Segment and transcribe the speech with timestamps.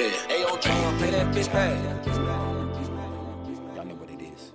[0.00, 0.32] Yeah.
[0.32, 1.76] Ayo, John, play that bitch back.
[3.76, 4.52] Y'all know what it is.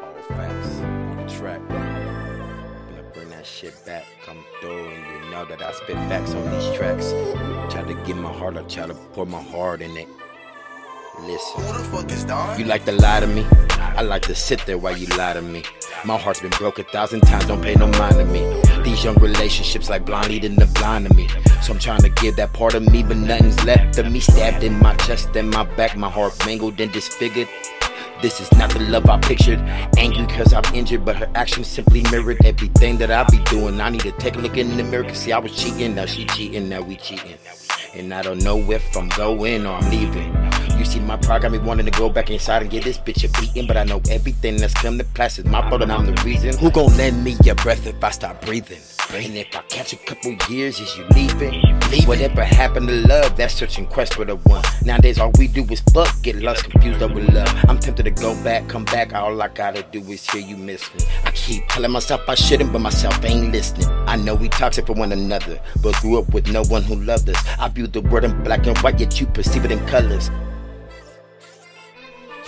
[0.00, 1.60] All facts on the track.
[1.68, 6.50] Gonna bring that shit back, come through, and you know that I spit facts on
[6.50, 7.12] these tracks.
[7.70, 10.08] Try to give my heart, I try to pour my heart in it.
[11.26, 11.62] Listen.
[11.62, 12.58] Who the fuck is Don?
[12.58, 13.46] You like to lie to me?
[13.78, 15.62] I like to sit there while you lie to me.
[16.04, 18.40] My heart's been broke a thousand times, don't pay no mind to me.
[18.82, 21.28] These young relationships like blind leading the blind to me.
[21.62, 24.20] So I'm trying to give that part of me, but nothing's left of me.
[24.20, 27.48] Stabbed in my chest and my back, my heart mangled and disfigured.
[28.22, 29.60] This is not the love I pictured.
[29.98, 33.80] Angry cause I'm injured, but her actions simply mirrored everything that I be doing.
[33.80, 36.06] I need to take a look in the mirror, cause see I was cheating, now
[36.06, 37.36] she cheating, now we cheating.
[37.94, 40.39] And I don't know if I'm going or I'm leaving.
[40.80, 43.40] You see, my pride me wanting to go back inside and get this bitch a
[43.40, 43.66] beating.
[43.66, 46.56] But I know everything that's come to pass is my fault and I'm the reason.
[46.56, 48.80] Who gon' lend me your breath if I stop breathing?
[49.12, 51.60] And if I catch a couple years, is you leaving?
[52.06, 53.36] Whatever happened to love?
[53.36, 54.64] That searching quest for the one.
[54.82, 57.54] Nowadays, all we do is fuck, get lost, confused over love.
[57.68, 59.12] I'm tempted to go back, come back.
[59.12, 61.00] All I gotta do is hear you miss me.
[61.26, 63.86] I keep telling myself I shouldn't, but myself ain't listening.
[64.08, 67.28] I know we toxic for one another, but grew up with no one who loved
[67.28, 67.36] us.
[67.58, 70.30] I view the world in black and white, yet you perceive it in colors.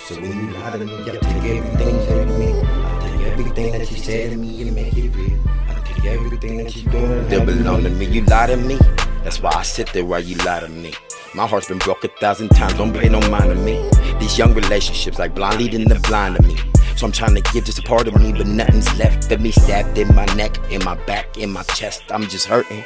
[0.06, 2.60] So when you lie to me, I take everything you say to me.
[2.60, 5.38] I take everything that you say to me and make it real.
[5.68, 7.28] I take everything that you doing.
[7.28, 8.06] They belong to me.
[8.06, 8.78] You lie to me.
[9.22, 10.92] That's why I sit there while you lie to me.
[11.36, 12.74] My heart's been broke a thousand times.
[12.74, 13.88] Don't pay no mind to me.
[14.18, 16.56] These young relationships like blind leading the blind to me.
[16.96, 19.52] So I'm trying to give just a part of me, but nothing's left of me.
[19.52, 22.02] Stabbed in my neck, in my back, in my chest.
[22.10, 22.84] I'm just hurting.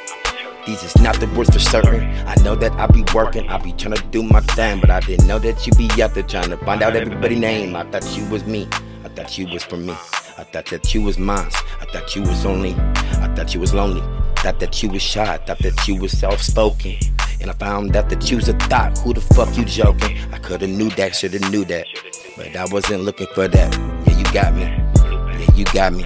[0.67, 2.03] These is not the words for certain.
[2.27, 4.99] I know that I be working, I be trying to do my thing, but I
[4.99, 7.73] didn't know that you be out there trying to find out everybody's name.
[7.73, 8.67] I thought you was me,
[9.05, 9.93] I thought you was for me.
[9.93, 12.73] I thought that you was mine, I thought you was only.
[12.75, 14.01] I thought you was lonely,
[14.35, 16.97] thought that you was shy, I thought that you was soft-spoken.
[17.39, 18.97] And I found out that you was a thought.
[18.99, 20.17] Who the fuck you joking?
[20.33, 21.85] I coulda knew that, shoulda knew that,
[22.35, 23.73] but I wasn't looking for that.
[24.05, 24.63] Yeah, you got me.
[24.63, 26.05] Yeah, you got me.